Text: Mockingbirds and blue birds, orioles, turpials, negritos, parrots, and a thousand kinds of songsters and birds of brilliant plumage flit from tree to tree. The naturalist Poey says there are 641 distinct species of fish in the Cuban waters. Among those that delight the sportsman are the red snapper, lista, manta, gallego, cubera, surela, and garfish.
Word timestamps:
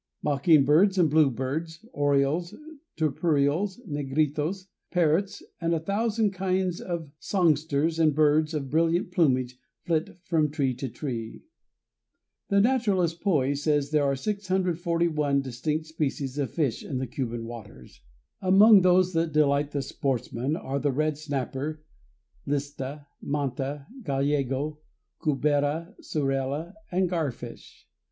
Mockingbirds 0.23 0.97
and 0.97 1.11
blue 1.11 1.29
birds, 1.29 1.85
orioles, 1.93 2.55
turpials, 2.97 3.79
negritos, 3.87 4.65
parrots, 4.89 5.43
and 5.61 5.75
a 5.75 5.79
thousand 5.79 6.31
kinds 6.31 6.81
of 6.81 7.11
songsters 7.19 7.99
and 7.99 8.15
birds 8.15 8.55
of 8.55 8.71
brilliant 8.71 9.11
plumage 9.11 9.59
flit 9.83 10.17
from 10.23 10.49
tree 10.49 10.73
to 10.73 10.89
tree. 10.89 11.43
The 12.49 12.59
naturalist 12.59 13.21
Poey 13.21 13.55
says 13.55 13.91
there 13.91 14.03
are 14.03 14.15
641 14.15 15.41
distinct 15.43 15.85
species 15.85 16.39
of 16.39 16.49
fish 16.49 16.83
in 16.83 16.97
the 16.97 17.05
Cuban 17.05 17.45
waters. 17.45 18.01
Among 18.41 18.81
those 18.81 19.13
that 19.13 19.31
delight 19.31 19.69
the 19.69 19.83
sportsman 19.83 20.55
are 20.55 20.79
the 20.79 20.91
red 20.91 21.15
snapper, 21.19 21.83
lista, 22.47 23.05
manta, 23.21 23.85
gallego, 24.01 24.79
cubera, 25.21 25.93
surela, 26.01 26.73
and 26.91 27.07
garfish. 27.07 27.85